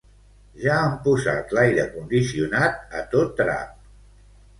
Ja 0.61 0.77
han 0.85 0.95
posat 1.07 1.53
l'aire 1.57 1.85
condicionat 1.97 2.97
a 3.01 3.05
tot 3.13 3.37
drap! 3.43 3.77